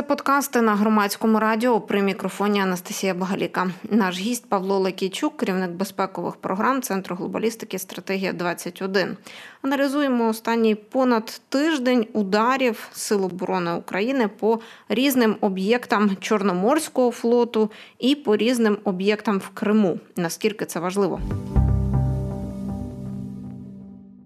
Це 0.00 0.04
подкасти 0.06 0.60
на 0.60 0.74
громадському 0.76 1.38
радіо 1.38 1.80
при 1.80 2.02
мікрофоні 2.02 2.60
Анастасія 2.60 3.14
Багаліка. 3.14 3.70
Наш 3.90 4.18
гість 4.18 4.48
Павло 4.48 4.78
Лекійчук, 4.78 5.36
керівник 5.36 5.70
безпекових 5.70 6.36
програм 6.36 6.82
Центру 6.82 7.16
глобалістики 7.16 7.78
Стратегія 7.78 8.32
21 8.32 9.16
Аналізуємо 9.62 10.28
останній 10.28 10.74
понад 10.74 11.40
тиждень 11.48 12.06
ударів 12.12 12.88
Сил 12.92 13.24
оборони 13.24 13.72
України 13.72 14.28
по 14.28 14.60
різним 14.88 15.36
об'єктам 15.40 16.16
Чорноморського 16.20 17.10
флоту 17.10 17.70
і 17.98 18.14
по 18.14 18.36
різним 18.36 18.78
об'єктам 18.84 19.38
в 19.38 19.48
Криму. 19.48 19.98
Наскільки 20.16 20.64
це 20.64 20.80
важливо? 20.80 21.20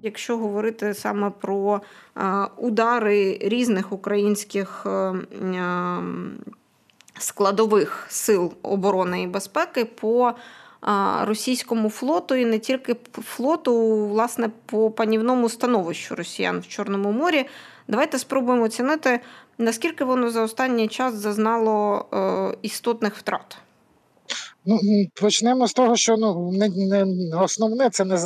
Якщо 0.05 0.37
говорити 0.37 0.95
саме 0.95 1.31
про 1.31 1.81
удари 2.57 3.39
різних 3.41 3.93
українських 3.93 4.87
е, 4.87 5.15
складових 7.19 8.07
сил 8.09 8.53
оборони 8.63 9.23
і 9.23 9.27
безпеки 9.27 9.85
по 9.85 10.33
російському 11.21 11.91
флоту, 11.91 12.35
і 12.35 12.45
не 12.45 12.59
тільки 12.59 12.97
флоту, 13.13 14.07
власне, 14.07 14.51
по 14.67 14.91
панівному 14.91 15.49
становищу 15.49 16.15
росіян 16.15 16.61
в 16.61 16.69
Чорному 16.69 17.13
морі, 17.13 17.47
давайте 17.89 18.19
спробуємо 18.19 18.65
оцінити, 18.65 19.21
наскільки 19.59 20.05
воно 20.05 20.31
за 20.31 20.43
останній 20.43 20.89
час 20.89 21.15
зазнало 21.15 22.07
е, 22.13 22.57
істотних 22.63 23.17
втрат. 23.17 23.59
Ну, 24.67 24.79
Почнемо 25.21 25.69
з 25.69 25.73
того, 25.73 25.97
що 25.97 26.17
ну, 26.17 26.53
не, 26.53 26.69
не 26.69 27.37
основне 27.37 27.91
це 27.91 28.05
не 28.05 28.17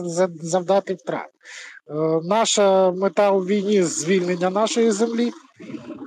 завдати 0.43 0.95
втрат. 0.95 1.27
Е, 1.27 2.21
наша 2.25 2.91
мета 2.91 3.31
у 3.31 3.41
війні 3.41 3.83
звільнення 3.83 4.51
нашої 4.51 4.91
землі 4.91 5.31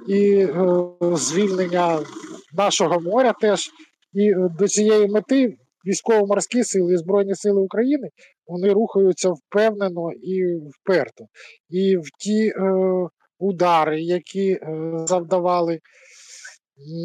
і 0.08 0.36
е, 0.36 0.86
звільнення 1.02 2.00
нашого 2.54 3.00
моря 3.00 3.34
теж. 3.42 3.70
І 4.14 4.30
е, 4.30 4.50
до 4.59 4.68
цієї 4.68 5.08
мети 5.08 5.56
військово-морські 5.86 6.64
сили 6.64 6.94
і 6.94 6.98
Збройні 6.98 7.36
Сили 7.36 7.62
України 7.62 8.09
вони 8.48 8.74
рухаються 8.74 9.30
впевнено 9.30 10.12
і 10.12 10.44
вперто. 10.70 11.26
І 11.70 11.98
в 11.98 12.06
ті 12.20 12.48
е, 12.48 12.74
удари, 13.40 14.02
які 14.02 14.59
завдавали 15.06 15.80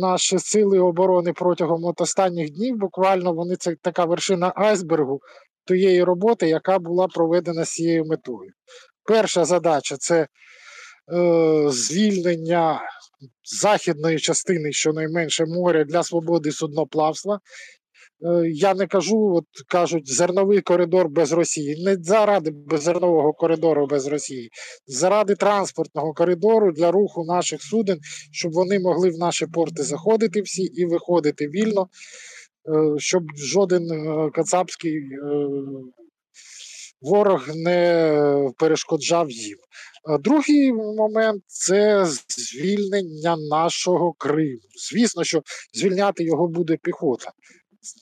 наші 0.00 0.39
сили 0.39 0.78
оборони 0.78 1.33
протягом 1.33 1.84
от 1.84 2.00
останніх 2.00 2.50
днів, 2.50 2.77
буквально 2.77 3.33
вони 3.33 3.56
це 3.56 3.77
така 3.83 4.05
вершина 4.05 4.53
айсбергу 4.56 5.20
тієї 5.67 6.05
роботи, 6.05 6.48
яка 6.48 6.78
була 6.78 7.09
проведена 7.09 7.64
з 7.64 7.70
цією 7.70 8.05
метою. 8.05 8.50
Перша 9.05 9.44
задача 9.44 9.97
це 9.97 10.20
е, 10.20 10.28
звільнення 11.69 12.81
західної 13.62 14.19
частини, 14.19 14.72
щонайменше 14.72 15.47
моря 15.47 15.84
для 15.84 16.03
свободи 16.03 16.53
судноплавства. 16.53 17.41
Е, 18.25 18.50
я 18.50 18.75
не 18.75 18.86
кажу, 18.86 19.34
от 19.34 19.45
кажуть, 19.69 20.12
зерновий 20.12 20.61
коридор 20.61 21.09
без 21.09 21.33
Росії. 21.33 21.84
Не 21.84 21.97
заради 22.00 22.55
зернового 22.72 23.33
коридору 23.33 23.86
без 23.86 24.06
Росії, 24.06 24.50
заради 24.86 25.34
транспортного 25.34 26.14
коридору 26.14 26.72
для 26.72 26.91
руху 26.91 27.25
наших 27.25 27.62
суден, 27.62 27.98
щоб 28.33 28.53
вони 28.53 28.78
могли 28.81 29.11
в 29.11 29.19
наші 29.19 29.47
порти 29.47 29.83
заходити 29.83 30.42
всі 30.42 30.62
і 30.62 30.87
виходити 30.87 31.48
вільно, 31.48 31.89
е, 32.69 32.98
щоб 32.98 33.22
жоден 33.37 33.91
е, 33.91 34.31
кацапський 34.31 35.03
ворог 37.00 37.48
не 37.55 38.50
перешкоджав 38.59 39.31
їм. 39.31 39.59
Другий 40.21 40.72
момент 40.72 41.43
це 41.47 42.06
звільнення 42.28 43.37
нашого 43.50 44.12
Криму. 44.12 44.60
Звісно, 44.91 45.25
що 45.25 45.43
звільняти 45.75 46.25
його 46.25 46.49
буде 46.49 46.78
піхота 46.82 47.32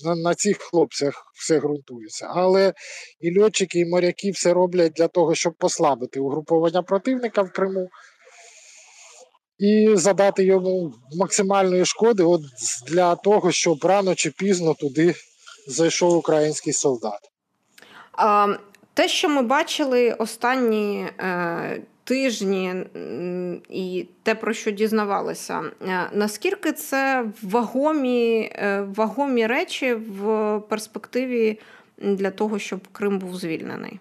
на, 0.05 0.15
на 0.15 0.35
цих 0.35 0.59
хлопцях 0.59 1.33
все 1.35 1.59
ґрунтується. 1.59 2.29
Але 2.31 2.75
і 3.21 3.41
льотчики, 3.41 3.81
і 3.81 3.87
моряки 3.87 4.31
все 4.31 4.53
роблять 4.53 4.93
для 4.93 5.09
того, 5.09 5.35
щоб 5.35 5.55
послабити 5.59 6.21
угруповання 6.21 6.83
противника 6.83 7.43
в 7.43 7.53
Криму 7.53 7.89
і 9.59 9.97
задати 9.97 10.45
йому 10.45 10.95
максимальної 11.19 11.85
шкоди 11.85 12.23
от 12.23 12.43
для 12.89 13.15
того, 13.15 13.53
щоб 13.53 13.85
рано 13.85 14.15
чи 14.15 14.31
пізно 14.31 14.75
туди 14.75 15.15
зайшов 15.69 16.17
український 16.17 16.73
солдат. 16.73 17.21
А, 18.13 18.57
Те, 18.95 19.09
що 19.09 19.29
ми 19.29 19.43
бачили 19.43 20.13
останні. 20.13 21.07
Е 21.19 21.83
тижні 22.05 22.75
і 23.69 24.07
те, 24.23 24.35
про 24.35 24.53
що 24.53 24.71
дізнавалися, 24.71 25.63
е, 25.83 26.11
наскільки 26.13 26.73
це 26.73 27.31
вагомі, 27.43 28.51
е, 28.55 28.81
вагомі 28.81 29.47
речі 29.47 29.95
в 29.95 30.61
перспективі 30.69 31.61
для 31.99 32.31
того, 32.31 32.59
щоб 32.59 32.89
Крим 32.93 33.19
був 33.19 33.37
звільнений? 33.37 34.01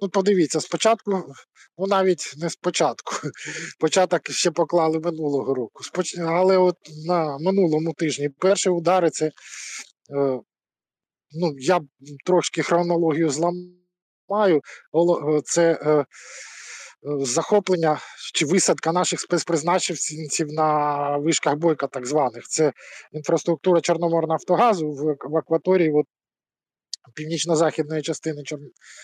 Ну, 0.00 0.08
подивіться, 0.08 0.60
спочатку, 0.60 1.34
ну 1.78 1.86
навіть 1.86 2.34
не 2.36 2.50
спочатку. 2.50 3.14
Початок 3.80 4.30
ще 4.30 4.50
поклали 4.50 4.98
минулого 4.98 5.54
року. 5.54 5.84
Споч... 5.84 6.18
Але 6.18 6.58
от 6.58 6.76
на 7.06 7.38
минулому 7.38 7.92
тижні 7.92 8.28
перші 8.28 8.68
удари 8.68 9.10
це. 9.10 9.26
Е, 9.26 9.32
ну, 11.32 11.54
я 11.58 11.80
трошки 12.24 12.62
хронологію 12.62 13.30
зламаю. 13.30 14.60
Це 15.44 15.78
захоплення 17.02 17.98
чи 18.34 18.46
висадка 18.46 18.92
наших 18.92 19.20
спецпризначенців 19.20 20.52
на 20.52 21.16
вишках 21.16 21.56
бойка, 21.56 21.86
так 21.86 22.06
званих. 22.06 22.44
Це 22.48 22.72
інфраструктура 23.12 23.80
Чорноморнафтогазу 23.80 24.90
в, 24.90 25.16
в 25.30 25.36
акваторії 25.36 25.92
от, 25.92 26.06
північно-західної 27.14 28.02
частини 28.02 28.42
Чор... 28.42 28.58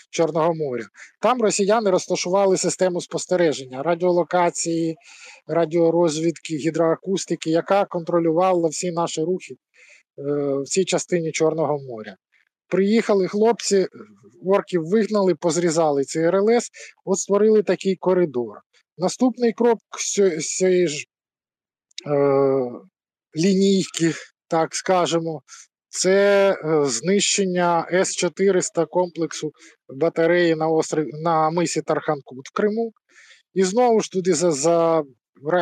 Чорного 0.09 0.55
моря. 0.55 0.83
Там 1.21 1.41
росіяни 1.41 1.89
розташували 1.89 2.57
систему 2.57 3.01
спостереження, 3.01 3.83
радіолокації, 3.83 4.95
радіорозвідки, 5.47 6.55
гідроакустики, 6.55 7.49
яка 7.49 7.85
контролювала 7.85 8.69
всі 8.69 8.91
наші 8.91 9.21
рухи 9.21 9.53
е, 9.53 9.57
в 10.61 10.63
цій 10.65 10.85
частині 10.85 11.31
Чорного 11.31 11.79
моря. 11.79 12.15
Приїхали 12.67 13.27
хлопці, 13.27 13.87
орків 14.45 14.81
вигнали, 14.83 15.35
позрізали 15.35 16.03
цей 16.03 16.29
РЛС, 16.29 16.69
от 17.05 17.19
створили 17.19 17.63
такий 17.63 17.95
коридор. 17.95 18.57
Наступний 18.97 19.53
крок 19.53 19.79
з 20.39 20.57
цієї 20.57 20.87
ж 20.87 21.05
е, 22.07 22.15
лінійки, 23.35 24.13
так 24.47 24.75
скажемо, 24.75 25.41
це 25.89 26.51
е, 26.51 26.85
знищення 26.85 27.87
С-400 27.91 28.87
комплексу 28.89 29.51
батареї 29.89 30.55
на 30.55 30.67
острові 30.67 31.09
на 31.13 31.49
мисі 31.49 31.81
Тарханкут 31.81 32.47
в 32.47 32.53
Криму. 32.53 32.91
І 33.53 33.63
знову 33.63 33.99
ж 33.99 34.11
туди 34.11 34.33
за 34.33 34.51
за, 34.51 35.03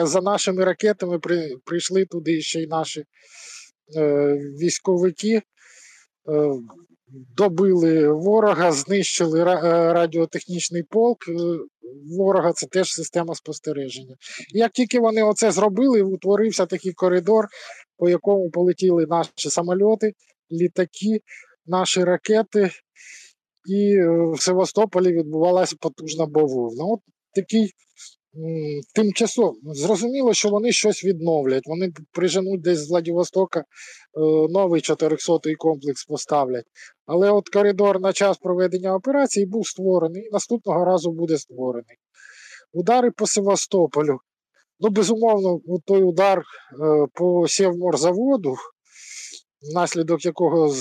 за 0.04 0.22
нашими 0.22 0.66
ракетами 0.66 1.20
при, 1.20 1.50
прийшли 1.66 2.06
туди 2.06 2.42
ще 2.42 2.62
й 2.62 2.68
наші 2.68 3.04
е, 3.98 4.34
військовики. 4.62 5.42
Е, 7.14 7.18
добили 7.38 8.08
ворога, 8.10 8.72
знищили 8.72 9.42
е, 9.42 9.46
радіотехнічний 9.94 10.84
полк 10.84 11.18
е, 11.28 11.34
ворога, 12.18 12.54
це 12.54 12.68
теж 12.68 12.92
система 12.92 13.36
спостереження. 13.36 14.16
І 14.54 14.60
як 14.60 14.72
тільки 14.72 15.00
вони 15.00 15.24
оце 15.24 15.52
зробили, 15.52 16.02
утворився 16.02 16.66
такий 16.66 16.94
коридор, 16.94 17.48
по 17.98 18.10
якому 18.10 18.50
полетіли 18.50 19.06
наші 19.10 19.50
самольоти, 19.50 20.14
літаки, 20.52 21.22
наші 21.66 22.04
ракети, 22.04 22.72
і 23.70 23.98
в 24.34 24.42
Севастополі 24.42 25.14
відбувалася 25.14 25.76
потужна 25.80 26.26
бавовна. 26.26 26.84
От 26.86 27.00
такий 27.36 27.72
тимчасово 28.96 29.56
зрозуміло, 29.64 30.34
що 30.34 30.50
вони 30.50 30.72
щось 30.72 31.06
відновлять. 31.06 31.64
Вони 31.66 31.92
приженуть 32.12 32.62
десь 32.62 32.80
з 32.80 32.90
Владивостока 32.90 33.60
е, 33.60 33.64
новий 34.50 34.82
400-й 34.82 35.56
комплекс 35.56 36.06
поставлять. 36.06 36.66
Але 37.06 37.32
от 37.32 37.50
коридор 37.50 38.02
на 38.02 38.14
час 38.14 38.38
проведення 38.38 38.96
операції 38.96 39.46
був 39.46 39.68
створений 39.68 40.24
і 40.24 40.30
наступного 40.32 40.86
разу 40.86 41.12
буде 41.12 41.38
створений. 41.38 41.98
Удари 42.74 43.12
по 43.12 43.28
Севастополю. 43.28 44.18
Ну, 44.80 44.90
безумовно, 44.90 45.60
той 45.86 46.04
удар 46.04 46.40
е, 46.40 46.44
по 47.14 47.48
Сєвморзаводу, 47.48 48.56
внаслідок 49.72 50.26
якого 50.26 50.76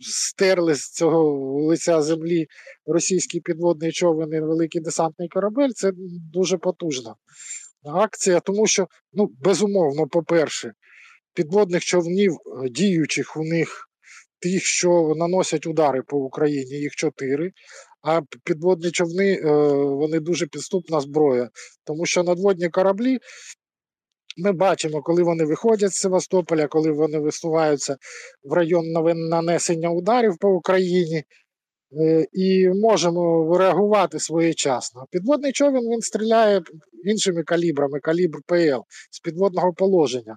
стерли 0.00 0.74
з 0.74 0.90
цього 0.90 1.22
лиця 1.62 2.02
землі 2.02 2.46
російський 2.86 3.40
підводний 3.40 3.92
човен 3.92 4.32
і 4.32 4.40
великий 4.40 4.80
десантний 4.80 5.28
корабель, 5.28 5.70
це 5.70 5.92
дуже 6.32 6.58
потужна 6.58 7.14
акція, 7.84 8.40
тому 8.40 8.66
що, 8.66 8.86
ну, 9.12 9.30
безумовно, 9.40 10.06
по-перше, 10.06 10.72
підводних 11.34 11.84
човнів, 11.84 12.32
е, 12.32 12.68
діючих 12.68 13.36
у 13.36 13.44
них 13.44 13.84
тих, 14.40 14.64
що 14.64 15.12
наносять 15.16 15.66
удари 15.66 16.02
по 16.02 16.16
Україні, 16.16 16.76
їх 16.76 16.92
чотири. 16.92 17.52
А 18.02 18.20
підводні 18.44 18.90
човни 18.90 19.32
е, 19.32 19.50
вони 19.84 20.20
дуже 20.20 20.46
підступна 20.46 21.00
зброя, 21.00 21.50
тому 21.84 22.06
що 22.06 22.22
надводні 22.22 22.68
кораблі. 22.68 23.18
Ми 24.40 24.52
бачимо, 24.52 25.02
коли 25.02 25.22
вони 25.22 25.44
виходять 25.44 25.92
з 25.92 26.00
Севастополя, 26.00 26.66
коли 26.66 26.90
вони 26.90 27.18
висуваються 27.18 27.96
в 28.44 28.52
район 28.52 28.84
нанесення 29.30 29.90
ударів 29.90 30.38
по 30.40 30.48
Україні, 30.48 31.22
е, 32.00 32.26
і 32.32 32.68
можемо 32.68 33.56
реагувати 33.58 34.18
своєчасно. 34.18 35.04
Підводний 35.10 35.52
човен 35.52 35.82
він 35.82 36.00
стріляє 36.00 36.62
іншими 37.04 37.42
калібрами, 37.42 38.00
калібр 38.00 38.38
ПЛ 38.46 38.80
з 39.10 39.20
підводного 39.20 39.72
положення. 39.72 40.36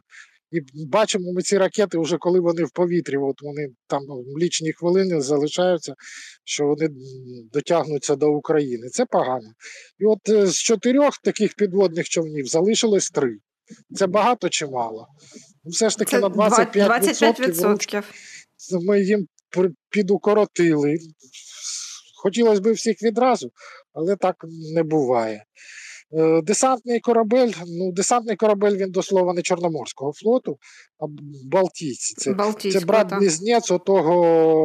І 0.51 0.85
бачимо 0.85 1.33
ми 1.33 1.41
ці 1.41 1.57
ракети, 1.57 1.97
вже 1.97 2.17
коли 2.17 2.39
вони 2.39 2.63
в 2.63 2.71
повітрі, 2.71 3.17
от 3.17 3.41
вони 3.41 3.67
там 3.87 4.01
лічні 4.41 4.73
хвилини 4.73 5.21
залишаються, 5.21 5.93
що 6.43 6.65
вони 6.65 6.89
дотягнуться 7.53 8.15
до 8.15 8.31
України. 8.31 8.89
Це 8.89 9.05
погано. 9.05 9.51
І 9.99 10.05
от 10.05 10.29
е, 10.29 10.47
з 10.47 10.57
чотирьох 10.57 11.13
таких 11.23 11.55
підводних 11.55 12.09
човнів 12.09 12.45
залишилось 12.45 13.09
три. 13.09 13.37
Це 13.95 14.07
багато 14.07 14.49
чи 14.49 14.67
мало? 14.67 15.07
Все 15.65 15.89
ж 15.89 15.97
таки 15.97 16.11
Це 16.11 16.19
на 16.19 16.29
25%, 16.29 16.87
25%. 16.87 18.03
ми 18.81 19.01
їм 19.01 19.27
підукоротили. 19.89 20.97
Хотілося 22.23 22.61
б 22.61 22.71
всіх 22.71 23.03
відразу, 23.03 23.51
але 23.93 24.15
так 24.15 24.35
не 24.75 24.83
буває. 24.83 25.45
Е, 26.13 26.41
десантний 26.41 26.99
корабель, 26.99 27.51
ну, 27.67 27.91
десантний 27.91 28.35
корабель 28.35 28.75
він 28.77 28.91
до 28.91 29.03
слова 29.03 29.33
не 29.33 29.41
Чорноморського 29.41 30.13
флоту, 30.13 30.57
а 30.99 31.05
Балтійці. 31.51 32.13
Це 32.17 32.53
це 32.71 32.79
брат 32.79 33.13
близнець 33.19 33.71
отого 33.71 34.15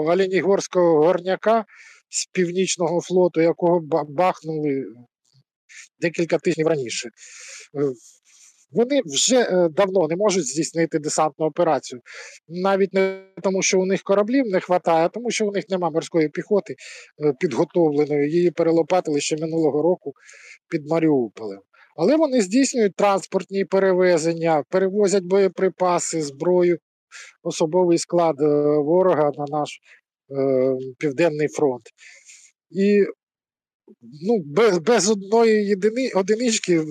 Оленігорського 0.07 1.07
горняка 1.07 1.65
з 2.09 2.27
Північного 2.27 3.01
флоту, 3.01 3.41
якого 3.41 3.81
бахнули 4.09 4.85
декілька 6.01 6.39
тижнів 6.39 6.67
раніше. 6.67 7.11
Е, 8.73 8.77
вони 8.79 9.01
вже 9.07 9.41
е, 9.41 9.69
давно 9.69 10.09
не 10.09 10.17
можуть 10.17 10.47
здійснити 10.47 10.99
десантну 10.99 11.47
операцію. 11.47 12.01
Навіть 12.49 12.95
не 12.95 13.23
тому, 13.43 13.63
що 13.63 13.81
у 13.81 13.87
них 13.87 14.03
кораблів 14.03 14.47
не 14.47 14.59
вистачає, 14.59 15.07
а 15.07 15.09
тому 15.09 15.31
що 15.31 15.47
у 15.47 15.53
них 15.53 15.65
немає 15.71 15.93
морської 15.93 16.29
піхоти 16.29 16.75
підготовленої. 17.41 18.31
Її 18.31 18.51
перелопатили 18.51 19.21
ще 19.21 19.37
минулого 19.37 19.83
року 19.83 20.13
під 20.71 20.91
Маріуполем. 20.91 21.61
Але 21.97 22.17
вони 22.17 22.41
здійснюють 22.41 22.97
транспортні 22.97 23.65
перевезення, 23.65 24.63
перевозять 24.71 25.25
боєприпаси, 25.25 26.23
зброю, 26.23 26.79
особовий 27.43 27.99
склад 27.99 28.41
е, 28.41 28.47
ворога 28.79 29.31
на 29.39 29.45
наш 29.59 29.81
е, 30.31 30.77
південний 30.99 31.49
фронт. 31.49 31.83
І 32.71 33.05
ну, 34.23 34.43
без 34.47 34.79
без 34.79 35.11
одної 35.11 35.67
єдини, 35.67 36.11
одинички 36.15 36.85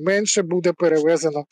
менше 0.00 0.42
буде 0.42 0.72
перевезено 0.72 1.44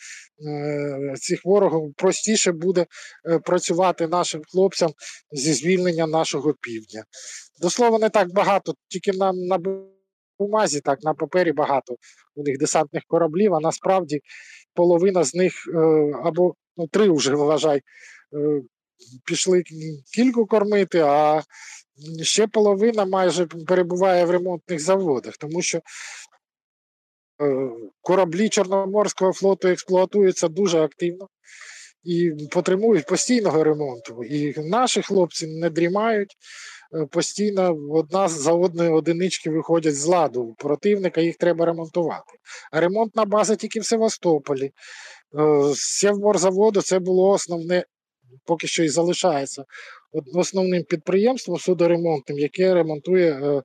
е, 0.47 1.15
цих 1.17 1.41
ворогів, 1.45 1.95
простіше 1.97 2.53
буде 2.53 2.87
е, 3.31 3.39
працювати 3.39 4.09
нашим 4.09 4.43
хлопцям 4.53 4.91
зі 5.33 5.53
звільнення 5.53 6.07
нашого 6.07 6.55
півдня. 6.61 7.05
До 7.63 7.71
слова, 7.71 7.99
не 7.99 8.09
так 8.09 8.33
багато, 8.33 8.75
тільки 8.89 9.13
нам 9.13 9.37
на 9.37 9.59
бумазі, 10.39 10.81
так, 10.81 10.99
на 11.03 11.15
папері 11.15 11.53
багато 11.53 11.97
у 12.35 12.43
них 12.43 12.59
десантних 12.59 13.03
кораблів, 13.07 13.55
а 13.55 13.61
насправді 13.61 14.21
половина 14.75 15.25
з 15.25 15.35
них 15.35 15.53
е, 15.75 15.79
або 16.25 16.55
ну, 16.77 16.87
три 16.87 17.11
вже 17.11 17.35
вважай, 17.35 17.79
е, 17.79 17.83
пішли 19.25 19.63
кільку 20.15 20.47
кормити, 20.47 20.99
а 20.99 21.43
ще 22.23 22.47
половина 22.47 23.05
майже 23.05 23.47
перебуває 23.47 24.25
в 24.25 24.31
ремонтних 24.31 24.81
заводах, 24.81 25.37
тому 25.37 25.63
що. 25.63 25.81
Е, 27.43 27.71
кораблі 28.01 28.49
Чорноморського 28.49 29.33
флоту 29.33 29.69
експлуатуються 29.69 30.49
дуже 30.49 30.81
активно 30.81 31.29
і 32.05 32.33
потребують 32.51 33.07
постійного 33.07 33.65
ремонту. 33.65 34.25
І 34.25 34.61
наші 34.61 35.03
хлопці 35.03 35.47
не 35.47 35.71
дрімають, 35.71 36.37
Е, 36.95 37.07
постійно 37.07 37.77
одна 37.91 38.29
за 38.29 38.53
одною 38.53 38.95
одинички 38.95 39.51
виходять 39.51 39.97
з 39.97 40.07
ладу. 40.07 40.55
Противника 40.59 41.21
їх 41.21 41.37
треба 41.37 41.67
ремонтувати. 41.67 42.33
А 42.73 42.81
ремонтна 42.81 43.25
база 43.25 43.57
тільки 43.57 43.81
в 43.81 43.87
Севастополі. 43.87 44.65
Е, 44.65 44.73
Севморзаводу 45.75 46.83
це 46.83 46.99
було 46.99 47.31
основне, 47.31 47.85
поки 48.45 48.67
що 48.67 48.85
і 48.85 48.89
залишається 48.89 49.65
основним 50.35 50.85
підприємством 50.85 51.59
судоремонтним, 51.59 52.39
яке 52.39 52.75
ремонтує 52.75 53.31
е, 53.31 53.63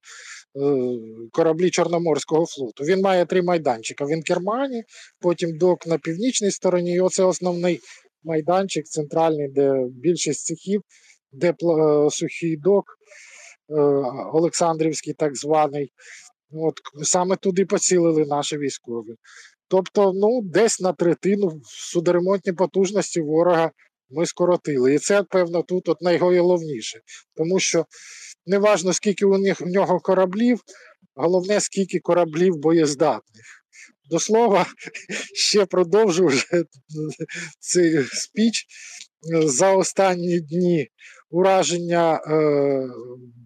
кораблі 1.31 1.69
Чорноморського 1.69 2.45
флоту. 2.45 2.83
Він 2.83 3.01
має 3.01 3.25
три 3.25 3.41
майданчика. 3.41 4.05
В 4.05 4.11
Інкермані, 4.11 4.83
потім 5.19 5.57
док 5.57 5.87
на 5.87 5.97
північній 5.97 6.51
стороні. 6.51 6.93
І 6.93 6.99
оце 6.99 7.23
основний 7.23 7.79
майданчик 8.23 8.85
центральний, 8.85 9.47
де 9.49 9.73
більшість 9.89 10.45
цехів 10.45 10.81
де 11.33 11.49
е, 11.49 12.09
сухий 12.09 12.57
док 12.57 12.85
е, 13.69 13.73
Олександрівський, 14.33 15.13
так 15.13 15.37
званий. 15.37 15.91
От 16.51 16.73
Саме 17.03 17.35
туди 17.35 17.65
поцілили 17.65 18.25
наші 18.25 18.57
військові. 18.57 19.15
Тобто, 19.67 20.13
ну, 20.13 20.41
десь 20.43 20.79
на 20.79 20.93
третину 20.93 21.61
судоремонтні 21.63 22.53
потужності 22.53 23.21
ворога 23.21 23.71
ми 24.09 24.25
скоротили. 24.25 24.93
І 24.93 24.99
це, 24.99 25.23
певно, 25.23 25.63
тут 25.63 25.89
от 25.89 26.01
найголовніше. 26.01 26.99
Тому 27.35 27.59
що 27.59 27.85
неважно, 28.45 28.93
скільки 28.93 29.25
у 29.25 29.37
них, 29.37 29.61
у 29.61 29.65
нього 29.65 29.99
кораблів, 29.99 30.61
головне, 31.15 31.61
скільки 31.61 31.99
кораблів 31.99 32.57
боєздатних. 32.57 33.45
До 34.09 34.19
слова, 34.19 34.65
ще 35.33 35.65
продовжу 35.65 36.25
вже 36.25 36.45
цей 37.59 38.03
спіч 38.03 38.65
за 39.45 39.71
останні 39.71 40.39
дні 40.39 40.87
ураження 41.29 42.15
е, 42.15 42.87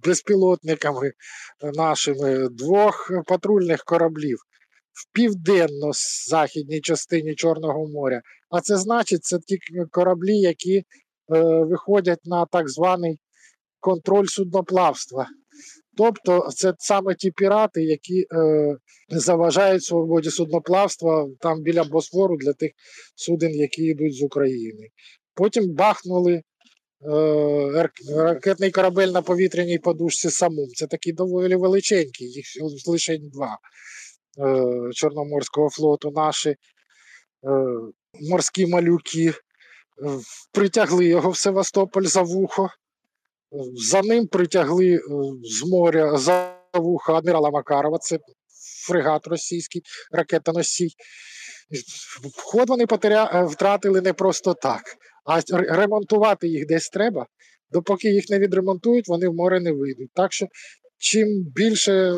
безпілотниками 0.03 1.12
нашими 1.62 2.50
двох 2.50 3.12
патрульних 3.25 3.83
кораблів 3.83 4.38
в 4.98 5.14
південно-західній 5.14 6.82
частині 6.82 7.36
Чорного 7.36 7.88
моря. 7.88 8.22
А 8.50 8.62
це 8.62 8.78
значить, 8.78 9.24
це 9.24 9.40
ті 9.40 9.58
кораблі, 9.92 10.38
які 10.38 10.78
е, 10.78 10.84
виходять 11.63 12.25
на 12.25 12.46
так 12.46 12.70
званий 12.70 13.20
контроль 13.80 14.25
судноплавства. 14.25 15.27
Тобто 15.98 16.50
це 16.56 16.74
саме 16.77 17.16
ті 17.16 17.32
пірати, 17.32 17.84
які 17.84 18.22
е, 18.22 18.77
заважають 19.10 19.84
свободі 19.84 20.30
судноплавства 20.30 21.27
там 21.39 21.62
біля 21.62 21.84
Босфору 21.84 22.38
для 22.38 22.54
тих 22.54 22.72
суден, 23.16 23.51
які 23.51 23.84
йдуть 23.84 24.16
з 24.16 24.24
України. 24.24 24.88
Потім 25.36 25.75
бахнули 25.75 26.42
Е, 27.06 27.89
ракетний 28.16 28.72
корабель 28.72 29.08
на 29.08 29.22
повітряній 29.22 29.77
подушці 29.77 30.30
самум. 30.30 30.70
Це 30.75 30.88
такий 30.88 31.13
доволі 31.13 31.56
величенький, 31.56 32.27
їх 32.27 32.46
лише 32.88 33.18
два 33.18 33.58
Чорноморського 34.94 35.70
флоту 35.70 36.12
наші 36.12 36.50
е, 36.50 36.56
морські 38.29 38.67
малюки. 38.67 39.34
Притягли 40.53 41.06
його 41.06 41.29
в 41.29 41.38
Севастополь 41.38 42.03
за 42.03 42.22
вухо. 42.22 42.70
За 43.91 44.01
ним 44.01 44.27
притягли 44.27 45.00
з 45.44 45.63
моря 45.67 46.17
за 46.17 46.58
вухо 46.74 47.13
адмірала 47.13 47.50
Макарова, 47.50 47.98
це 47.98 48.20
фрегат 48.88 49.27
російський, 49.27 49.82
ракетоносій. 50.12 50.89
Вход 52.38 52.70
вони 52.70 52.86
потеря... 52.86 53.46
втратили 53.46 54.01
не 54.01 54.13
просто 54.13 54.53
так, 54.53 54.82
а 55.25 55.41
ремонтувати 55.51 56.48
їх 56.48 56.67
десь 56.67 56.89
треба. 56.89 57.25
Допоки 57.72 58.08
їх 58.08 58.29
не 58.29 58.39
відремонтують, 58.39 59.08
вони 59.08 59.27
в 59.27 59.34
море 59.34 59.60
не 59.60 59.72
вийдуть. 59.72 60.10
Так 60.13 60.34
що, 60.34 60.48
чим 60.98 61.27
більше 61.56 62.13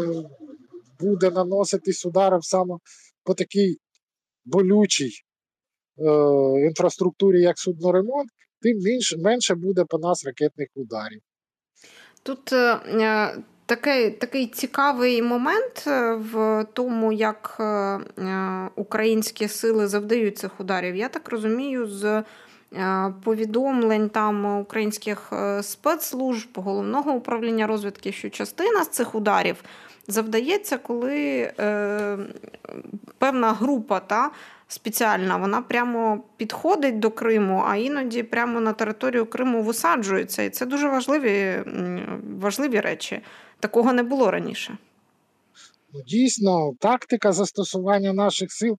буде 1.00 1.32
наноситись 1.32 2.06
ударів 2.06 2.40
саме 2.42 2.76
по 3.24 3.34
такій 3.34 3.78
болючій 4.46 5.12
е, 5.98 6.04
інфраструктурі, 6.68 7.42
як 7.42 7.60
судноремонт, 7.60 8.30
тим 8.62 8.78
менше, 8.80 9.18
менше 9.18 9.56
буде 9.56 9.86
по 9.86 9.98
нас 9.98 10.26
ракетних 10.26 10.68
ударів. 10.76 11.22
Тут 12.24 12.54
е, 12.54 12.80
е 12.86 13.44
такий 13.66 14.12
такий 14.12 14.48
цікавий 14.48 15.22
момент 15.22 15.84
е, 15.88 16.14
в 16.14 16.66
тому, 16.74 17.12
як 17.12 17.58
е, 17.60 18.00
українські 18.76 19.48
сили 19.48 19.88
завдають 19.88 20.38
цих 20.38 20.60
ударів. 20.60 20.96
Я 20.96 21.10
так 21.10 21.30
розумію, 21.30 21.88
з 21.88 22.06
Е, 22.06 22.24
повідомлень 23.24 24.10
там 24.10 24.60
українських 24.60 25.34
е, 25.34 25.64
спецслужб, 25.64 26.50
головного 26.56 27.12
управління 27.12 27.68
розвідки, 27.68 28.12
що 28.12 28.30
частина 28.30 28.84
з 28.84 28.90
цих 28.90 29.16
ударів 29.16 29.64
завдається, 30.08 30.78
коли 30.78 31.52
е, 31.60 32.18
певна 33.18 33.54
група 33.54 34.00
та, 34.00 34.32
спеціальна, 34.68 35.38
вона 35.38 35.62
прямо 35.62 36.24
підходить 36.38 37.00
до 37.00 37.12
Криму, 37.12 37.64
а 37.68 37.76
іноді 37.76 38.24
прямо 38.24 38.62
на 38.62 38.74
територію 38.74 39.26
Криму 39.26 39.64
висаджується. 39.64 40.44
І 40.44 40.50
це 40.50 40.66
дуже 40.66 40.88
важливі, 40.88 41.64
важливі 42.40 42.80
речі. 42.80 43.22
Такого 43.60 43.94
не 43.94 44.04
було 44.04 44.32
раніше. 44.32 44.78
Ну, 45.94 46.02
дійсно, 46.08 46.74
тактика 46.80 47.32
застосування 47.32 48.14
наших 48.14 48.52
сил 48.52 48.78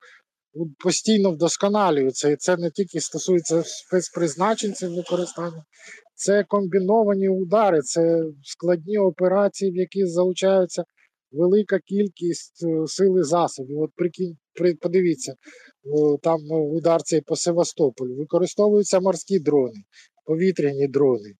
постійно 0.79 1.31
вдосконалюється. 1.31 2.29
І 2.29 2.37
це 2.37 2.57
не 2.57 2.71
тільки 2.71 3.01
стосується 3.01 3.63
спецпризначенців 3.65 4.95
використання, 4.95 5.65
це 6.15 6.45
комбіновані 6.49 7.29
удари, 7.29 7.81
це 7.81 8.23
складні 8.43 8.99
операції, 8.99 9.73
в 9.73 9.77
які 9.77 10.07
залучаються 10.07 10.85
велика 11.33 11.79
кількість 11.79 12.65
е, 12.65 12.87
сил 12.87 13.19
і 13.19 13.23
засобів. 13.23 13.81
От 13.81 13.91
прикинь, 13.97 14.37
подивіться, 14.81 15.35
там 16.23 16.41
ну, 16.45 16.57
удар 16.57 17.03
цей 17.03 17.21
по 17.21 17.37
Севастополю. 17.37 18.17
Використовуються 18.17 19.01
морські 19.01 19.39
дрони, 19.39 19.83
повітряні 20.25 20.89
дрони. 20.89 21.33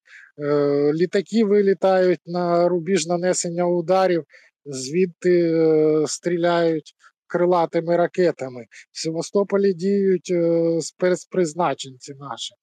Е, 0.43 0.93
літаки 0.93 1.45
вилітають 1.45 2.21
на 2.27 2.69
рубіж 2.69 3.07
нанесення 3.07 3.67
ударів, 3.67 4.25
звідти 4.65 5.53
е, 5.53 6.05
стріляють 6.07 6.95
крилатими 7.31 7.97
ракетами. 7.97 8.67
В 8.93 9.01
Севастополі 9.01 9.75
діють 9.75 10.33
спецпризначенці 10.81 12.15
наші. 12.15 12.55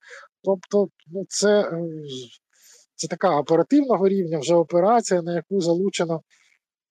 Тобто, 0.44 0.88
ну, 1.08 1.26
це 1.30 1.72
це 2.96 3.08
така 3.08 3.40
оперативного 3.40 4.08
рівня 4.08 4.40
вже 4.40 4.56
операція, 4.56 5.22
на 5.22 5.36
яку 5.36 5.62
залучено 5.62 6.22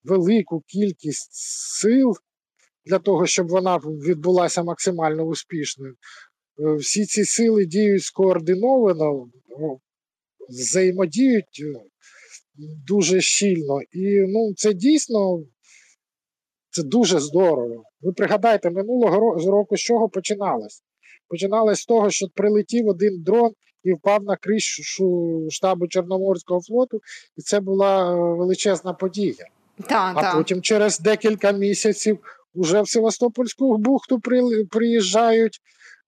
велику 0.03 0.63
кількість 0.67 1.33
сил 1.79 2.13
для 2.85 2.99
того, 2.99 3.27
щоб 3.27 3.47
вона 3.47 3.77
відбулася 3.77 4.63
максимально 4.63 5.23
успішною. 5.23 5.95
Е, 6.59 6.75
всі 6.75 7.05
ці 7.05 7.25
сили 7.25 7.65
діють 7.65 8.03
скоординовано, 8.03 9.29
взаємодіють 10.49 11.61
е, 11.63 11.79
дуже 12.87 13.21
щільно. 13.21 13.81
І 13.91 14.25
ну, 14.27 14.53
це 14.55 14.73
дійсно 14.73 15.43
це 16.69 16.83
дуже 16.83 17.19
здорово. 17.19 17.83
Ви 18.01 18.11
пригадайте, 18.13 18.69
минулого 18.69 19.35
року 19.51 19.77
з 19.77 19.79
чого 19.79 20.09
починалось? 20.09 20.83
Починалось 21.29 21.79
з 21.79 21.85
того, 21.85 22.09
що 22.09 22.27
прилетів 22.35 22.87
один 22.87 23.23
дрон 23.23 23.51
і 23.83 23.93
впав 23.93 24.23
на 24.23 24.35
кришу 24.35 25.47
штабу 25.49 25.87
Чорноморського 25.87 26.61
флоту, 26.61 27.01
і 27.37 27.41
це 27.41 27.59
була 27.59 28.13
е, 28.13 28.37
величезна 28.37 28.93
подія. 28.93 29.45
Та, 29.89 30.13
а 30.15 30.21
та. 30.21 30.33
потім 30.33 30.61
через 30.61 30.99
декілька 30.99 31.51
місяців 31.51 32.19
уже 32.53 32.81
в 32.81 32.89
Севастопольську 32.89 33.77
бухту 33.77 34.21
приїжджають 34.69 35.59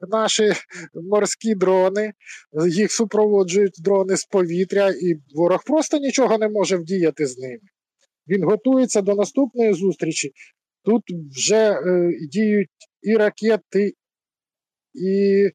наші 0.08 0.54
морські 0.94 1.56
дрони, 1.56 2.14
їх 2.68 2.92
супроводжують 2.92 3.76
дрони 3.80 4.18
з 4.18 4.26
повітря, 4.26 4.90
і 4.90 5.16
ворог 5.36 5.64
просто 5.66 5.98
нічого 5.98 6.38
не 6.38 6.50
може 6.50 6.78
вдіяти 6.78 7.26
з 7.26 7.38
ними. 7.38 7.60
Він 8.30 8.44
готується 8.44 9.02
до 9.02 9.16
наступної 9.16 9.74
зустрічі. 9.74 10.32
Тут 10.84 11.04
вже 11.32 11.72
е, 11.72 12.12
діють 12.32 12.70
і 13.02 13.16
ракети, 13.16 13.94
і 14.94 15.50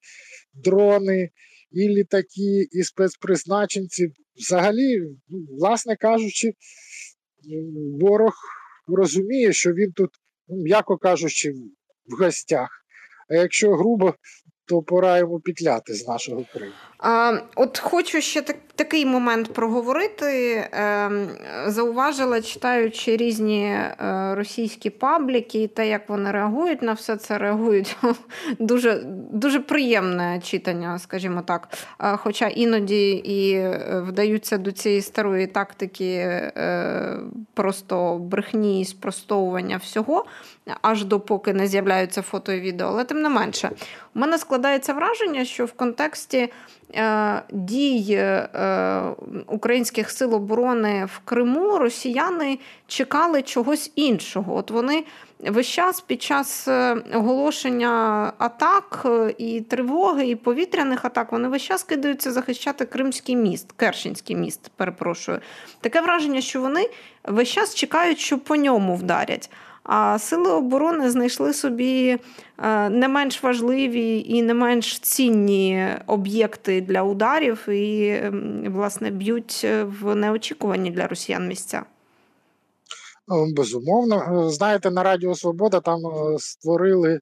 дрони, 0.52 1.30
і 1.70 1.88
літаки, 1.88 2.66
і 2.72 2.82
спецпризначенці. 2.82 4.08
Взагалі, 4.36 5.00
ну, 5.28 5.46
власне 5.50 5.96
кажучи, 5.96 6.52
ворог 8.00 8.34
розуміє, 8.86 9.52
що 9.52 9.72
він 9.72 9.92
тут, 9.92 10.10
ну, 10.48 10.56
м'яко 10.62 10.96
кажучи, 10.96 11.52
в 12.06 12.22
гостях. 12.22 12.68
А 13.28 13.34
якщо 13.34 13.70
грубо, 13.70 14.14
то 14.66 14.82
пора 14.82 15.18
йому 15.18 15.40
пітляти 15.40 15.94
з 15.94 16.08
нашого 16.08 16.44
Криму. 16.52 16.72
А, 16.98 17.38
От 17.56 17.78
хочу 17.78 18.20
ще 18.20 18.42
так, 18.42 18.56
такий 18.74 19.06
момент 19.06 19.52
проговорити. 19.52 20.26
Е, 20.26 21.10
Зауважила, 21.66 22.40
читаючи 22.40 23.16
різні 23.16 23.64
е, 23.64 23.94
російські 24.34 24.90
пабліки 24.90 25.68
те, 25.68 25.88
як 25.88 26.08
вони 26.08 26.30
реагують 26.30 26.82
на 26.82 26.92
все 26.92 27.16
це, 27.16 27.38
реагують 27.38 27.96
дуже 28.58 29.00
дуже 29.32 29.60
приємне 29.60 30.40
читання, 30.44 30.98
скажімо 30.98 31.42
так. 31.42 31.68
Е, 32.00 32.16
хоча 32.16 32.46
іноді 32.46 33.10
і 33.10 33.54
е, 33.54 34.04
вдаються 34.08 34.58
до 34.58 34.72
цієї 34.72 35.00
старої 35.02 35.46
тактики 35.46 36.40
просто 37.54 38.18
брехні 38.18 38.80
і 38.80 38.84
спростовування 38.84 39.76
всього, 39.76 40.24
аж 40.82 41.04
допоки 41.04 41.52
не 41.52 41.66
з'являються 41.66 42.22
фото 42.22 42.52
і 42.52 42.60
відео. 42.60 42.86
Але 42.86 43.04
тим 43.04 43.22
не 43.22 43.28
менше, 43.28 43.70
у 44.14 44.18
мене 44.18 44.38
складається 44.38 44.92
враження, 44.92 45.44
що 45.44 45.64
в 45.64 45.72
контексті. 45.72 46.52
Е, 46.96 47.42
дій 47.50 48.06
е, 48.10 49.02
українських 49.46 50.10
сил 50.10 50.34
оборони 50.34 51.04
в 51.04 51.18
Криму 51.24 51.78
росіяни 51.78 52.58
чекали 52.86 53.42
чогось 53.42 53.92
іншого. 53.96 54.56
От 54.56 54.70
вони 54.70 55.04
весь 55.40 55.66
час 55.66 56.00
під 56.00 56.22
час 56.22 56.68
е, 56.68 56.96
оголошення 57.14 57.92
атак 58.38 59.06
і 59.38 59.60
тривоги, 59.60 60.26
і 60.26 60.36
повітряних 60.36 61.04
атак 61.04 61.32
вони 61.32 61.48
весь 61.48 61.62
час 61.62 61.82
кидаються 61.82 62.32
захищати 62.32 62.84
Кримський 62.84 63.36
міст, 63.36 63.72
Кершинський 63.72 64.36
міст. 64.36 64.70
Перепрошую, 64.76 65.40
таке 65.80 66.00
враження, 66.00 66.40
що 66.40 66.60
вони 66.60 66.90
весь 67.24 67.48
час 67.48 67.74
чекають, 67.74 68.18
що 68.18 68.38
по 68.38 68.56
ньому 68.56 68.96
вдарять. 68.96 69.50
А 69.84 70.18
сили 70.18 70.50
оборони 70.50 71.10
знайшли 71.10 71.54
собі 71.54 72.18
е, 72.58 72.88
не 72.88 73.08
менш 73.08 73.42
важливі 73.42 74.24
і 74.26 74.42
не 74.42 74.54
менш 74.54 74.98
цінні 74.98 75.88
об'єкти 76.06 76.80
для 76.80 77.02
ударів, 77.02 77.68
і, 77.68 78.20
власне, 78.66 79.10
б'ють 79.10 79.66
в 79.82 80.14
неочікувані 80.14 80.90
для 80.90 81.06
росіян 81.06 81.48
місця. 81.48 81.84
Безумовно, 83.56 84.50
знаєте, 84.50 84.90
на 84.90 85.02
Радіо 85.02 85.34
Свобода 85.34 85.80
там 85.80 86.06
е, 86.06 86.38
створили 86.38 87.20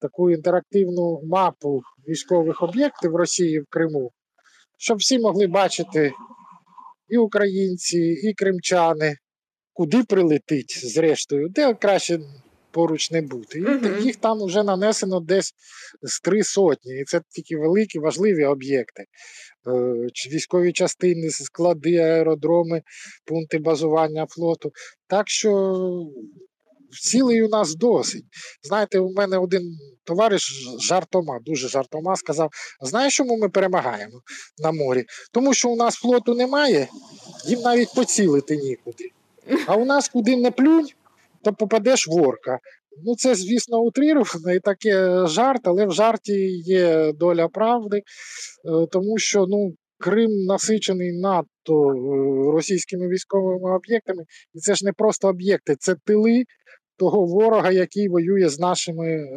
таку 0.00 0.30
інтерактивну 0.30 1.20
мапу 1.24 1.82
військових 2.08 2.62
об'єктів 2.62 3.16
Росії 3.16 3.60
в 3.60 3.66
Криму, 3.70 4.10
щоб 4.78 4.98
всі 4.98 5.18
могли 5.18 5.46
бачити 5.46 6.12
і 7.08 7.18
українці, 7.18 7.98
і 7.98 8.34
кримчани, 8.34 9.16
куди 9.80 10.04
прилетить, 10.04 10.80
зрештою, 10.84 11.48
де 11.48 11.74
краще 11.74 12.20
поруч 12.70 13.10
не 13.10 13.22
бути. 13.22 13.58
І 13.58 13.64
uh-huh. 13.64 14.02
їх 14.02 14.16
там 14.16 14.44
вже 14.44 14.62
нанесено 14.62 15.20
десь 15.20 15.54
з 16.02 16.20
три 16.20 16.42
сотні. 16.42 17.00
І 17.00 17.04
це 17.04 17.20
тільки 17.28 17.56
великі, 17.56 17.98
важливі 17.98 18.44
об'єкти. 18.44 19.02
Е, 19.02 20.32
військові 20.32 20.72
частини, 20.72 21.30
склади, 21.30 21.96
аеродроми, 21.96 22.82
пункти 23.24 23.58
базування 23.58 24.26
флоту. 24.26 24.72
Так 25.06 25.28
що. 25.28 26.06
Цілий 27.02 27.42
у 27.42 27.48
нас 27.48 27.74
досить. 27.74 28.24
Знаєте, 28.62 28.98
у 28.98 29.12
мене 29.12 29.38
один 29.38 29.62
товариш 30.04 30.52
жартома, 30.80 31.38
дуже 31.44 31.68
жартома, 31.68 32.16
сказав: 32.16 32.50
знаєш, 32.80 33.16
чому 33.16 33.36
ми 33.36 33.48
перемагаємо 33.48 34.20
на 34.58 34.72
морі? 34.72 35.04
Тому 35.32 35.54
що 35.54 35.68
у 35.68 35.76
нас 35.76 35.94
флоту 35.94 36.34
немає, 36.34 36.88
їм 37.46 37.60
навіть 37.60 37.94
поцілити 37.94 38.56
нікуди. 38.56 39.10
А 39.66 39.76
у 39.76 39.84
нас 39.84 40.08
куди 40.08 40.36
не 40.36 40.50
плюнь, 40.50 40.88
то 41.44 41.52
попадеш 41.52 42.08
в 42.08 42.22
орка. 42.22 42.58
Ну, 43.04 43.14
це, 43.16 43.34
звісно, 43.34 43.80
утріровано 43.80 44.52
і 44.54 44.60
таке 44.60 45.26
жарт, 45.26 45.60
але 45.64 45.86
в 45.86 45.92
жарті 45.92 46.48
є 46.56 47.12
доля 47.12 47.48
правди, 47.48 47.96
е, 47.96 48.02
тому 48.90 49.18
що 49.18 49.46
ну, 49.46 49.74
Крим 50.00 50.44
насичений 50.44 51.12
надто 51.12 51.90
е, 51.90 52.52
російськими 52.52 53.08
військовими 53.08 53.76
об'єктами, 53.76 54.24
і 54.54 54.58
це 54.58 54.74
ж 54.74 54.84
не 54.84 54.92
просто 54.92 55.28
об'єкти, 55.28 55.76
це 55.78 55.94
тили 56.04 56.44
того 56.98 57.26
ворога, 57.26 57.70
який 57.70 58.08
воює 58.08 58.48
з 58.48 58.58
нашими 58.58 59.08
е, 59.08 59.28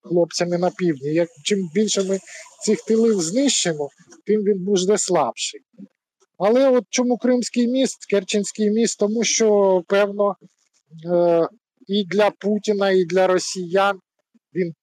хлопцями 0.00 0.58
на 0.58 0.70
півдні. 0.70 1.26
Чим 1.44 1.58
більше 1.74 2.02
ми 2.02 2.18
цих 2.64 2.82
тилів 2.82 3.20
знищимо, 3.20 3.88
тим 4.26 4.40
він 4.40 4.64
буде 4.64 4.98
слабший. 4.98 5.60
Але 6.38 6.70
от 6.70 6.84
чому 6.90 7.18
Кримський 7.18 7.68
міст, 7.68 8.06
Керченський 8.10 8.70
міст, 8.70 8.98
тому 8.98 9.24
що, 9.24 9.82
певно, 9.88 10.36
е, 11.12 11.48
і 11.86 12.04
для 12.04 12.30
Путіна, 12.30 12.90
і 12.90 13.04
для 13.04 13.26
росіян 13.26 13.98
він 14.54 14.74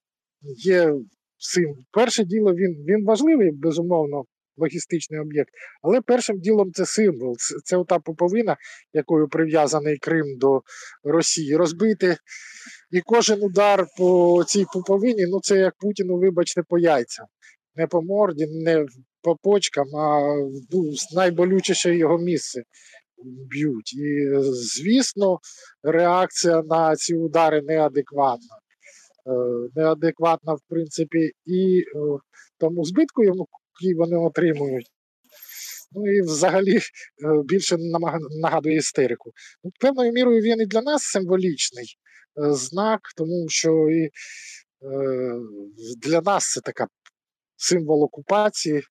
є 0.57 0.93
цим. 1.37 1.75
Перше 1.91 2.23
діло, 2.23 2.53
він 2.53 2.85
він 2.87 3.05
важливий, 3.05 3.51
безумовно, 3.51 4.23
логістичний 4.57 5.19
об'єкт, 5.19 5.49
але 5.81 6.01
першим 6.01 6.39
ділом 6.39 6.71
це 6.73 6.85
символ. 6.85 7.35
Це, 7.37 7.55
це 7.63 7.77
ота 7.77 7.99
пуповина, 7.99 8.57
якою 8.93 9.27
прив'язаний 9.27 9.97
Крим 9.97 10.37
до 10.37 10.61
Росії. 11.03 11.55
Розбити 11.55 12.17
і 12.91 13.01
кожен 13.01 13.43
удар 13.43 13.87
по 13.97 14.43
цій 14.47 14.65
пуповині, 14.73 15.25
ну 15.27 15.39
це 15.41 15.57
як 15.57 15.73
Путіну, 15.79 16.17
вибачте, 16.17 16.63
по 16.69 16.79
яйцям. 16.79 17.25
Не 17.75 17.87
по 17.87 18.01
морді, 18.01 18.47
не 18.47 18.85
по 19.21 19.35
почкам, 19.35 19.95
а 19.95 20.35
найболючіше 21.15 21.95
його 21.95 22.17
місце 22.17 22.63
б'ють. 23.23 23.93
І, 23.93 24.29
звісно, 24.53 25.39
реакція 25.83 26.61
на 26.61 26.95
ці 26.95 27.15
удари 27.15 27.61
неадекватна. 27.61 28.57
неадекватна, 29.75 30.53
в 30.53 30.59
принципі, 30.69 31.31
і 31.45 31.83
тому 32.57 32.85
збитку, 32.85 33.23
який 33.23 33.95
вони 33.97 34.17
отримують. 34.17 34.87
Ну 35.91 36.11
і 36.11 36.21
взагалі 36.21 36.79
більше 37.45 37.77
нагадує 38.41 38.75
істерику. 38.75 39.31
Ну, 39.63 39.71
Певною 39.79 40.11
мірою 40.11 40.41
він 40.41 40.61
і 40.61 40.65
для 40.65 40.81
нас 40.81 41.01
символічний 41.03 41.97
знак, 42.35 42.99
тому 43.17 43.45
що 43.49 43.87
і 43.89 44.09
для 45.97 46.21
нас 46.21 46.51
це 46.51 46.61
така 46.61 46.87
символ 47.63 48.03
окупації, 48.03 48.83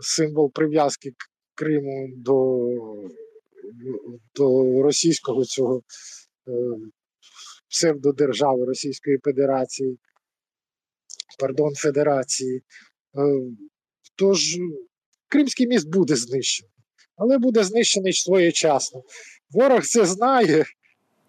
символ 0.00 0.52
прив'язки 0.52 1.12
Криму 1.54 2.08
до 2.16 2.68
до 4.34 4.82
російського 4.82 5.44
цього 5.44 5.82
е, 6.48 6.52
псевдодержави 7.70 8.64
Російської 8.64 9.18
Федерації, 9.24 9.98
пардон, 11.38 11.74
Федерації. 11.74 12.56
Е, 12.56 12.62
тож 14.16 14.56
Кримський 15.28 15.66
міст 15.66 15.88
буде 15.88 16.16
знищений, 16.16 16.72
але 17.16 17.38
буде 17.38 17.64
знищений 17.64 18.12
своєчасно. 18.12 19.02
Ворог 19.50 19.82
це 19.82 20.06
знає, 20.06 20.64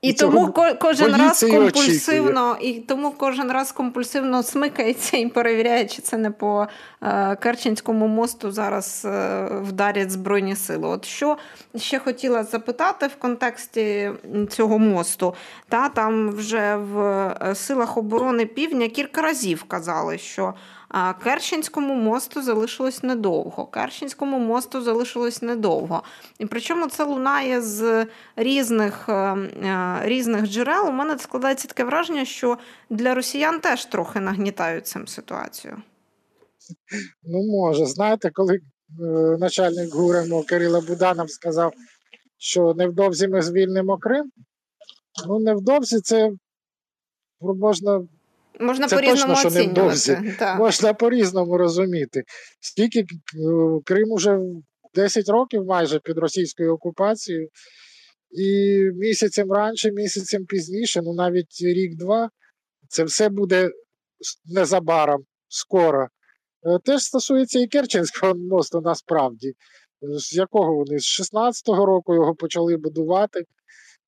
і, 0.06 0.10
і 0.10 0.14
тому 0.14 0.54
кожен 0.80 1.16
раз 1.16 1.46
компульсивно, 1.52 2.58
і, 2.62 2.70
і 2.70 2.80
тому 2.80 3.12
кожен 3.12 3.52
раз 3.52 3.72
компульсивно 3.72 4.44
смикається 4.44 5.18
і 5.18 5.28
перевіряє, 5.28 5.86
чи 5.86 6.02
це 6.02 6.18
не 6.18 6.32
по 6.32 6.68
е, 7.02 7.36
Керченському 7.36 8.08
мосту 8.08 8.52
зараз 8.52 9.06
е, 9.06 9.46
вдарять 9.62 10.12
Збройні 10.12 10.56
Сили. 10.56 10.88
От 10.88 11.06
що 11.06 11.38
ще 11.76 12.00
хотіла 12.00 12.44
запитати 12.44 13.08
в 13.08 13.16
контексті 13.16 14.12
цього 14.50 14.80
мосту, 14.80 15.36
та 15.70 15.90
там 15.90 16.30
вже 16.32 16.76
в 16.76 17.00
е, 17.02 17.56
силах 17.56 17.98
оборони 17.98 18.46
півдня 18.46 18.88
кілька 18.88 19.22
разів 19.22 19.64
казали, 19.64 20.18
що. 20.18 20.54
А 20.98 21.14
Керченському 21.14 21.96
мосту 21.96 22.42
залишилось 22.42 23.04
недовго. 23.04 23.66
Керченському 23.66 24.40
мосту 24.40 24.82
залишилось 24.82 25.42
недовго. 25.42 26.04
І 26.40 26.46
причому 26.46 26.88
це 26.88 27.04
лунає 27.04 27.62
з 27.62 28.06
різних 28.36 29.10
е, 29.10 29.14
е, 29.14 29.95
різних 30.04 30.46
джерел. 30.46 30.88
У 30.88 30.92
мене 30.92 31.20
складається 31.20 31.68
таке 31.68 31.84
враження, 31.84 32.25
що 32.25 32.58
для 32.90 33.14
росіян 33.14 33.60
теж 33.60 33.86
трохи 33.86 34.20
нагнітають 34.20 34.88
цим 34.88 35.08
ситуацію. 35.08 35.82
Ну, 37.24 37.44
може, 37.44 37.86
знаєте, 37.86 38.30
коли 38.34 38.56
е, 38.56 38.62
начальник 39.40 39.94
ГУРМО 39.94 40.44
Кирила 40.44 40.82
Буданов 40.82 41.30
сказав, 41.32 41.74
що 42.38 42.74
невдовзі 42.74 43.28
ми 43.28 43.42
звільнимо 43.42 43.98
Крим, 43.98 44.32
ну 45.28 45.40
невдовзі 45.40 46.00
це 46.00 46.32
можна 47.42 48.08
Можна 48.60 48.88
Це 48.88 48.96
по-різному 48.96 49.34
точно, 49.34 49.50
що 49.50 49.60
невдовзі. 49.60 50.18
Можна 50.58 50.94
по-різному 50.94 51.58
розуміти. 51.58 52.24
Скільки 52.60 53.00
е, 53.00 53.06
Крим 53.86 54.12
уже 54.12 54.40
10 54.94 55.30
років 55.30 55.66
майже 55.66 56.00
під 56.00 56.18
російською 56.18 56.74
окупацією, 56.74 57.50
і 58.36 58.80
місяцем 58.94 59.51
раніше, 59.51 59.92
місяцем 59.92 60.46
пізніше, 60.46 61.01
ну 61.04 61.13
навіть 61.13 61.62
рік-два, 61.62 62.30
це 62.88 63.04
все 63.04 63.30
буде 63.30 63.70
незабаром, 64.46 65.24
скоро. 65.48 66.08
Е, 66.63 66.80
теж 66.84 67.01
стосується 67.01 67.60
і 67.60 67.68
Керченського 67.68 68.36
мосту 68.36 68.82
насправді, 68.82 69.54
з 70.01 70.34
якого 70.34 70.75
вони 70.75 71.00
з 71.00 71.22
16-го 71.22 71.86
року 71.86 72.15
його 72.15 72.36
почали 72.36 72.77
будувати. 72.77 73.44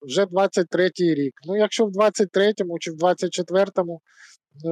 Вже 0.01 0.25
23-й 0.25 1.13
рік. 1.13 1.33
Ну, 1.47 1.57
якщо 1.57 1.85
в 1.85 1.89
23-му 1.89 2.79
чи 2.79 2.91
в 2.91 2.95
24-му 2.95 4.01
Е, 4.65 4.69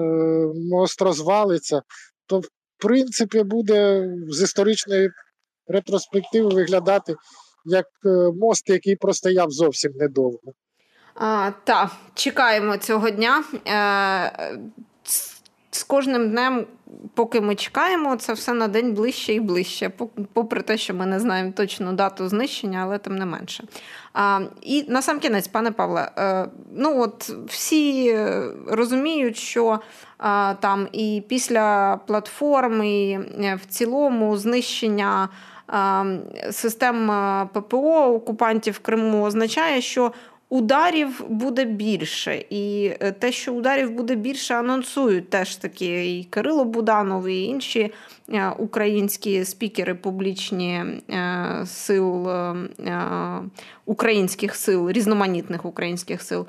мост 0.70 1.02
розвалиться, 1.02 1.82
то 2.26 2.40
в 2.40 2.48
принципі 2.78 3.44
буде 3.44 4.10
з 4.30 4.42
історичної 4.42 5.10
ретроспективи 5.68 6.50
виглядати 6.50 7.16
як 7.66 7.86
е, 8.06 8.10
мост, 8.40 8.70
який 8.70 8.96
простояв 8.96 9.52
зовсім 9.52 9.92
недовго. 9.96 10.54
А, 11.16 11.52
Так, 11.64 11.92
чекаємо 12.14 12.78
цього 12.78 13.10
дня. 13.10 13.44
Е, 13.68 14.58
з 15.76 15.84
кожним 15.84 16.30
днем, 16.30 16.66
поки 17.14 17.42
ми 17.42 17.56
чекаємо, 17.56 18.16
це 18.16 18.34
все 18.34 18.54
на 18.54 18.68
день 18.68 18.94
ближче 18.94 19.34
і 19.34 19.40
ближче, 19.40 19.92
попри 20.34 20.62
те, 20.62 20.78
що 20.78 20.94
ми 20.94 21.06
не 21.06 21.20
знаємо 21.20 21.52
точну 21.52 21.94
дату 21.94 22.28
знищення, 22.28 22.80
але 22.84 22.98
тим 22.98 23.16
не 23.16 23.26
менше. 23.26 23.64
А, 24.14 24.40
І 24.62 24.86
на 24.90 25.02
сам 25.02 25.20
кінець, 25.20 25.48
пане 25.48 25.72
Павле, 25.72 26.12
е, 26.18 26.48
ну 26.76 27.02
от 27.02 27.30
всі 27.48 28.18
розуміють, 28.68 29.38
що 29.38 29.80
а, 30.18 30.54
там 30.60 30.88
і 30.92 31.24
після 31.28 31.98
платформи, 32.08 32.90
і 32.90 33.12
е, 33.12 33.60
в 33.64 33.66
цілому 33.66 34.38
знищення. 34.38 35.30
Систем 36.52 37.12
ППО 37.54 38.14
окупантів 38.16 38.74
в 38.74 38.80
Криму 38.80 39.24
означає, 39.24 39.82
що 39.82 40.12
ударів 40.50 41.26
буде 41.30 41.66
більше. 41.66 42.46
І 42.50 42.94
е, 43.00 43.12
те, 43.12 43.32
що 43.32 43.54
ударів 43.54 43.92
буде 43.92 44.16
більше, 44.16 44.56
анонсують 44.56 45.30
теж 45.30 45.56
таки 45.56 46.18
і 46.18 46.24
Кирило 46.24 46.66
Буданов, 46.66 47.28
і 47.28 47.44
інші 47.44 47.94
е, 48.30 48.50
українські 48.50 49.46
спікери 49.46 49.96
публічні 49.96 50.84
е, 51.10 51.64
сил 51.66 52.30
українських 53.86 54.56
сил, 54.56 54.90
різноманітних 54.90 55.66
українських 55.66 56.22
сил. 56.22 56.46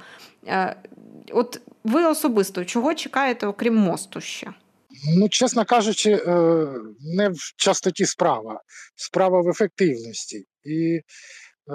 От 1.32 1.60
ви 1.84 2.04
особисто 2.04 2.64
чого 2.64 2.94
чекаєте, 2.94 3.46
окрім 3.46 3.76
мосту 3.76 4.20
ще? 4.20 4.52
Ну, 5.16 5.28
чесно 5.28 5.64
кажучи, 5.64 6.10
не 7.00 7.28
в 7.28 7.38
частоті 7.56 8.06
справа, 8.06 8.60
справа 8.96 9.40
в 9.40 9.48
ефективності. 9.48 10.44
І 10.64 11.00
Е, 11.68 11.74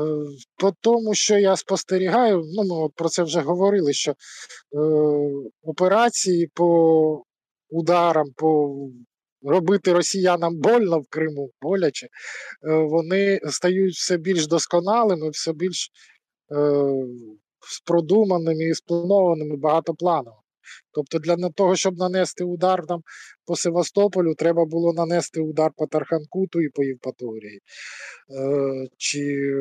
по 0.58 0.72
тому, 0.82 1.14
що 1.14 1.38
я 1.38 1.56
спостерігаю, 1.56 2.44
ну 2.56 2.64
ми 2.64 2.90
про 2.90 3.10
це 3.10 3.24
вже 3.24 3.42
говорили, 3.42 3.94
що 3.94 4.12
е, 4.12 4.16
операції 5.64 6.48
по 6.54 7.24
ударам, 7.70 8.28
по 8.36 8.78
робити 9.44 9.94
росіянам 9.94 10.58
больно 10.58 11.00
в 11.00 11.08
Криму, 11.10 11.50
боляче, 11.62 12.06
е, 12.06 12.10
вони 12.74 13.40
стають 13.50 13.96
все 13.96 14.18
більш 14.18 14.48
досконалими, 14.48 15.30
все 15.30 15.54
більш 15.54 15.90
е, 16.52 16.92
спродуманими 17.60 18.64
і 18.64 18.74
спланованими 18.74 19.58
багатоплановими. 19.58 20.42
Тобто 20.92 21.20
для 21.20 21.50
того, 21.50 21.76
щоб 21.76 21.98
нанести 21.98 22.44
удар 22.44 22.86
там 22.88 23.02
по 23.46 23.56
Севастополю, 23.56 24.36
треба 24.36 24.66
було 24.66 24.94
нанести 24.94 25.42
удар 25.42 25.72
по 25.78 25.88
Тарханкуту 25.88 26.62
і 26.62 26.70
по 26.70 26.84
Євпаторії. 26.84 27.60
Е, 27.60 28.88
чи 28.98 29.52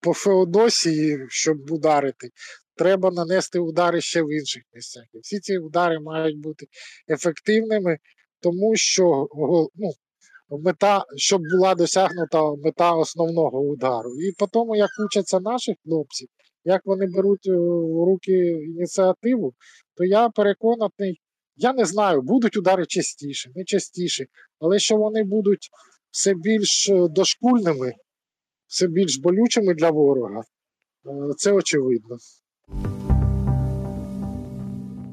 по 0.00 0.14
Феодосії, 0.14 1.26
щоб 1.28 1.70
ударити, 1.70 2.30
треба 2.76 3.10
нанести 3.10 3.58
удари 3.58 4.00
ще 4.00 4.22
в 4.22 4.32
інших 4.32 4.62
місцях. 4.74 5.04
І 5.14 5.18
всі 5.18 5.40
ці 5.40 5.58
удари 5.58 6.00
мають 6.00 6.40
бути 6.40 6.66
ефективними, 7.08 7.98
тому 8.40 8.76
що 8.76 9.28
ну, 9.74 9.92
мета, 10.58 11.04
щоб 11.16 11.42
була 11.52 11.74
досягнута 11.74 12.54
мета 12.64 12.92
основного 12.92 13.60
удару. 13.60 14.20
І 14.20 14.32
по 14.32 14.46
тому, 14.46 14.76
як 14.76 14.90
учаться 15.06 15.40
наші 15.40 15.74
хлопці, 15.84 16.26
як 16.64 16.82
вони 16.84 17.06
беруть 17.06 17.46
е, 17.46 17.56
в 17.56 18.04
руки 18.04 18.32
ініціативу, 18.76 19.54
то 19.96 20.04
я 20.04 20.28
переконаний, 20.28 21.20
я 21.56 21.72
не 21.72 21.84
знаю, 21.84 22.22
будуть 22.22 22.56
удари 22.56 22.86
частіше, 22.86 23.50
не 23.54 23.64
частіше, 23.64 24.26
але 24.58 24.78
що 24.78 24.96
вони 24.96 25.24
будуть 25.24 25.68
все 26.10 26.34
більш 26.34 26.88
е, 26.88 27.08
дошкульними, 27.08 27.92
все 28.66 28.86
більш 28.86 29.18
болючими 29.18 29.74
для 29.74 29.90
ворога, 29.90 30.40
е, 30.40 31.34
це 31.36 31.52
очевидно. 31.52 32.16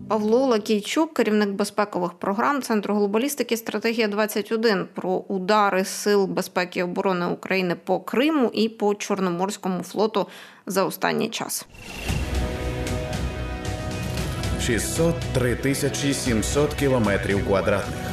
Павло 0.09 0.45
Лакійчук, 0.45 1.13
керівник 1.13 1.49
безпекових 1.49 2.13
програм 2.13 2.61
Центру 2.61 2.95
глобалістики 2.95 3.57
Стратегія 3.57 4.07
21 4.07 4.87
про 4.93 5.09
удари 5.09 5.85
Сил 5.85 6.25
безпеки 6.25 6.79
і 6.79 6.83
оборони 6.83 7.25
України 7.25 7.75
по 7.83 7.99
Криму 7.99 8.51
і 8.53 8.69
по 8.69 8.95
Чорноморському 8.95 9.83
флоту 9.83 10.27
за 10.65 10.83
останній 10.83 11.29
час. 11.29 11.65
603 14.61 15.55
тисячі 15.55 16.13
700 16.13 16.73
кілометрів 16.73 17.47
квадратних 17.47 18.09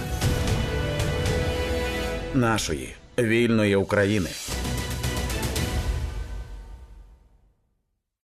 нашої 2.34 2.94
вільної 3.18 3.76
України. 3.76 4.28